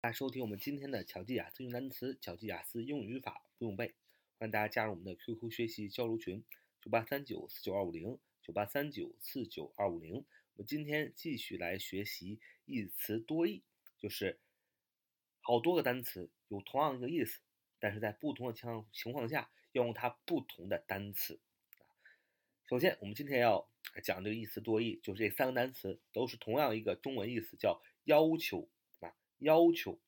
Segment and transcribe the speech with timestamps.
[0.00, 3.94] 大家收听我们今天的巧记雅思用单词、巧记雅思英语语法不用背，
[4.38, 6.44] 欢迎大家加入我们的 QQ 学习交流群：
[6.80, 10.24] 九八三九四九二五零九八三九四九二五零。
[10.54, 13.64] 我们今天继续来学习一词多义，
[13.98, 14.38] 就是
[15.40, 17.40] 好多个单词有同样一个意思，
[17.80, 21.40] 但是在不同的情情况下要用它不同的单词。
[22.68, 23.68] 首先，我们今天要
[24.04, 28.68] 讲这个一词多义，就是这三个单词都是同样一个中文意思，叫要求，
[29.39, 29.99] 要求。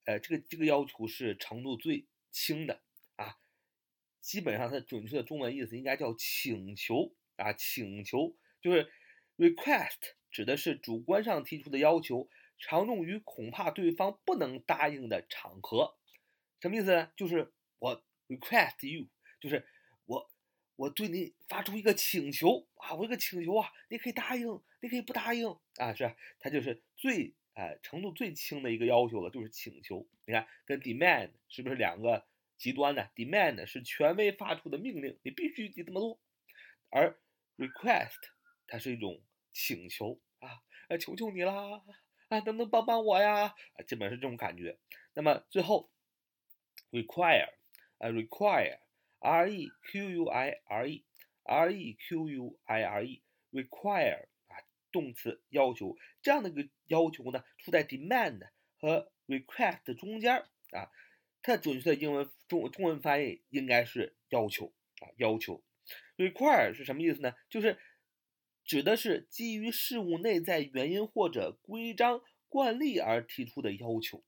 [0.05, 2.83] 呃，这个这个要求是程度最轻的，
[4.25, 8.91] 基本上它准确的中文意思应该叫请求啊，请求就是
[9.37, 15.99] request 指的是主观上提出的要求，常用于恐怕对方不能答应的场合，
[16.61, 17.13] 什么意思呢？
[17.15, 19.07] 就是我 request you，
[19.39, 19.67] 就是
[20.07, 20.31] 我
[20.77, 25.47] 我对你发出一个请求啊，我一个请求啊，你可以答应，你可以不答应
[25.77, 27.35] 啊，是它就是最。
[27.57, 30.05] 哎，程度最轻的一个要求了，就是请求。
[30.27, 32.27] 你看，跟 demand 是不是两个
[32.57, 36.21] 极端呢？demand 是权威发出的命令，你必须得这么做，
[36.91, 37.19] 而
[37.57, 38.19] request
[38.67, 39.23] 它是一种
[39.53, 41.83] 请求啊，啊，求求你啦，
[42.29, 43.55] 啊，能不能帮帮我呀？
[43.75, 44.79] 啊，基本上是这种感觉。
[45.15, 45.91] 那么最后
[46.91, 47.51] ，require，
[47.99, 54.57] 啊，require，r e q u i r e，r e q u i r e，require 啊。
[54.93, 58.49] 动词要求这样的一个要求呢，处在 demand
[58.79, 60.37] 和 request 中间
[60.71, 60.89] 啊，
[61.45, 65.63] 它准确的英文中中文翻译应该是要求啊，要求。
[66.17, 67.35] require 是什么意思呢？
[67.51, 67.79] 就是
[68.65, 74.25] 指的是基于事物内在原因或者规章惯例而提出的要求。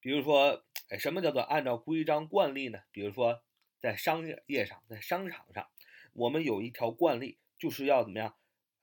[0.00, 2.78] 比如说，哎，什么叫做按照规章惯例呢？
[2.90, 3.42] 比如说，
[3.78, 5.68] 在商业上，在商场上，
[6.14, 8.28] 我们有一条惯例，就是要怎么样？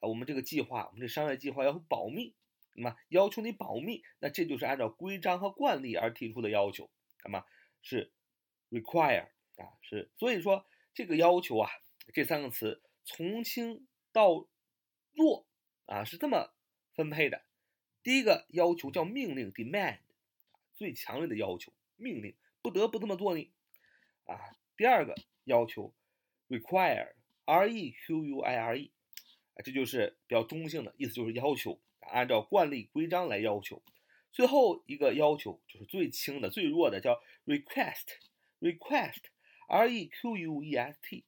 [0.02, 2.36] 啊，我们这个计划，我们这商业计划要保密，
[2.76, 6.92] 那么要求你保密，那这就是按照规章和惯例而提出的要求，
[7.24, 7.44] 那么
[7.82, 8.12] 是
[8.70, 11.70] require 啊，是，所以说这个要求啊，
[12.14, 14.48] 这三个词从轻到
[15.14, 15.48] 弱
[15.86, 16.54] 啊，是这么
[16.96, 17.44] 分配的。
[18.04, 20.00] 第一个要求叫命令 demand，
[20.74, 23.52] 最强烈的要求，命令不得不这么做呢，
[24.26, 25.94] 啊，第二个要求
[26.50, 28.92] require，r e q u i r e。
[29.64, 33.84] 这就是比较中性的意思，就是要求按照惯例规章来要求。
[34.32, 41.26] 最后一个要求就是最轻的、最弱的，叫 request，request，r e q u e s t，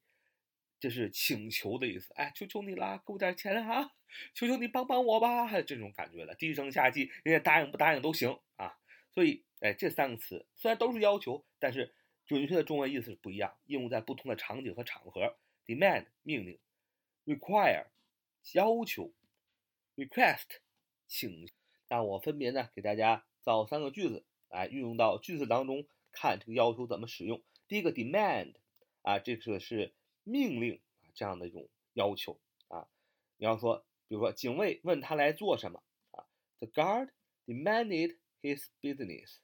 [0.79, 2.13] 这是请求的意思。
[2.15, 3.91] 哎，求求你啦，给我点钱啊！
[4.33, 8.77] 求求你帮帮我吧，这种感觉的，低声下气，人家答应不答应都行啊。
[9.11, 11.93] 所以，哎，这三个词虽然都是要求，但是
[12.25, 15.37] 准确的中文意思是不一样，应用在不同的场景和场合。
[15.65, 16.59] demand 命令
[17.25, 17.87] ，require。
[18.51, 19.13] 要求
[19.95, 20.59] ，request，
[21.07, 21.47] 请，
[21.93, 27.43] 那我分别呢给大家造三个句子，来运用到句子当中，看这个要求怎么使用。
[27.67, 28.55] 第一个 demand，
[29.03, 29.93] 啊，这个是
[30.23, 30.81] 命令，
[31.13, 32.87] 这样的一种要求啊。
[33.37, 36.25] 你要说，比如说警卫问他来做什么啊
[36.57, 37.09] ？The guard
[37.45, 39.37] demanded his business.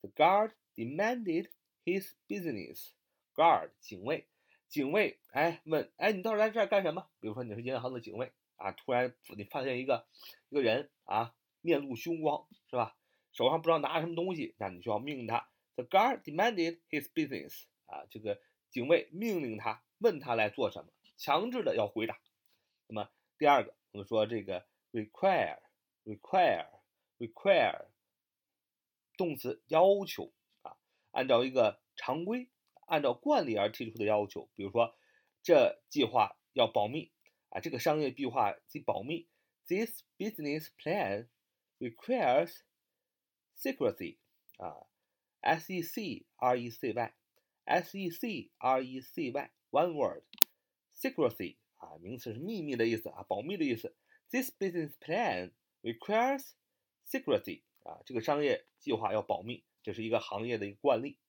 [0.00, 1.50] The guard demanded
[1.84, 2.88] his business.
[3.36, 4.26] Guard 警卫，
[4.66, 7.08] 警卫哎问哎你到底来这儿干什么？
[7.20, 10.08] 比如说你是银行的警卫啊，突然你发现一个
[10.48, 11.32] 一个人啊
[11.64, 12.96] 面露凶光是吧？
[13.32, 15.48] 手上不知道拿什么东西，那你就要命令他。
[15.74, 17.64] The guard demanded his business.
[17.86, 18.38] 啊，这个
[18.70, 22.20] 警卫命令他问他来做什么，强制的要回答。
[22.86, 27.86] 那么第二个，我们说这个 require，require，require，
[29.16, 30.32] 动词要求
[30.62, 30.76] 啊，
[31.10, 32.48] 按照一个常规，
[32.86, 34.50] 按照惯例而提出的要求。
[34.54, 34.94] 比如说，
[35.42, 37.10] 这计划要保密
[37.48, 39.26] 啊，这个商业计划得保密。
[39.66, 41.28] This business plan
[41.83, 42.57] requires
[43.57, 44.17] secrecy
[44.57, 44.87] 啊，
[45.41, 53.95] S E C R E C Y。S E C R E C Y，one word，secrecy 啊，名词是秘密的意思啊，保密的意思。
[54.31, 55.51] This business plan
[55.83, 56.53] requires
[57.05, 61.19] secrecy 啊，这个商业计划要保密，这是一个行业的一个惯例。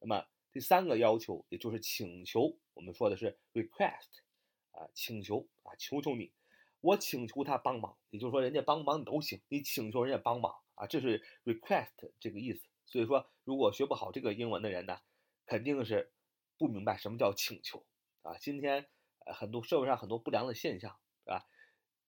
[0.00, 4.22] 那么第三个要求，也就是请求，我们说的是 request
[4.70, 6.32] 啊，请求啊，求求你，
[6.81, 12.61] 我请求他帮忙，也就是说人家帮忙你都行，你请求人家帮忙啊，这是 request 这个意思。
[12.85, 14.99] 所以说，如果学不好这个英文的人呢？
[15.45, 16.11] 肯定是
[16.57, 17.85] 不明白什么叫请求
[18.21, 18.37] 啊！
[18.37, 18.85] 今天
[19.25, 21.45] 呃很多社会上很多不良的现象，啊？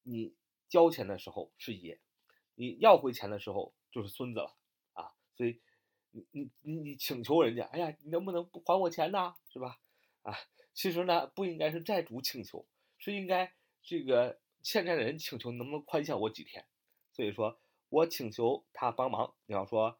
[0.02, 0.34] 你
[0.68, 1.98] 交钱的时候是爷，
[2.54, 4.54] 你要回钱的时候就是孙子了
[4.92, 5.12] 啊！
[5.34, 5.58] 所以
[6.10, 9.34] 你你你你请求人家，哎呀，你能不能不还我钱呢？
[9.48, 9.80] 是吧？
[10.20, 10.36] 啊，
[10.74, 12.66] 其实呢不应该是债主请求，
[12.98, 16.64] 是应该这个欠债人请求能不能宽限我几天？
[17.12, 17.58] 所以说
[17.88, 19.98] 我请求他帮忙，你要说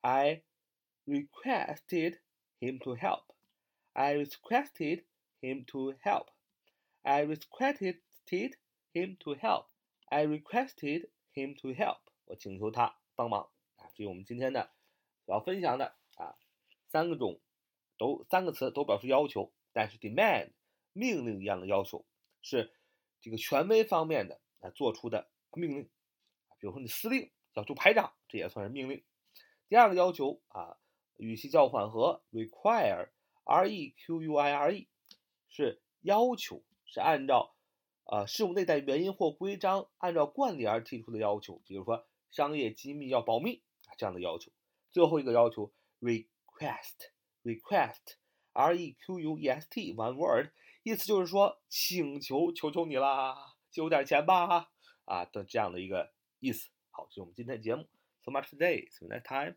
[0.00, 0.42] I
[1.06, 2.20] requested。
[2.62, 3.24] him to help.
[3.92, 5.02] I requested
[5.42, 6.28] him to help.
[7.02, 7.96] I requested
[8.94, 9.66] him to help.
[10.08, 11.98] I requested him to help.
[12.26, 13.90] 我请求他帮忙啊！
[13.96, 14.70] 这是我们今天的
[15.26, 16.36] 要分享的啊，
[16.86, 17.40] 三个种
[17.98, 20.52] 都三个词都表示要求，但是 demand
[20.92, 22.06] 命令一样的要求
[22.42, 22.72] 是
[23.22, 25.84] 这个权威方面的啊做出的命令
[26.58, 29.02] 比如说你司令要求排长，这也算是命令。
[29.70, 30.76] 第二个要求啊。
[31.18, 34.88] 语气较缓和，require，r e q u i r e，
[35.48, 37.54] 是要求，是按照
[38.04, 41.62] 呃事物内在原因或规章，按照惯例而提出的要求。
[41.64, 44.50] 比如说商业机密要保密啊这样的要求。
[44.90, 50.48] 最后一个要求，request，request，r e q u e s t，one word，
[50.82, 54.70] 意思就是说请求，求求你啦，借我点钱吧，
[55.04, 56.70] 啊的这样的一个意思。
[56.90, 57.88] 好，这是我们今天的节目。
[58.24, 58.88] So much today.
[58.90, 59.56] See you next time.